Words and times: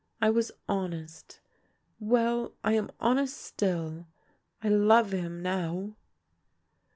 I 0.19 0.31
was 0.31 0.51
honest. 0.67 1.41
Well, 1.99 2.53
I 2.63 2.73
am 2.73 2.89
honest 2.99 3.37
still. 3.39 4.07
I 4.63 4.67
love 4.67 5.11
him 5.11 5.43
now.'' 5.43 5.95